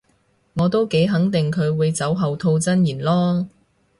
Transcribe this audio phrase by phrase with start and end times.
[0.53, 3.45] 我都幾肯定佢會酒後吐真言囉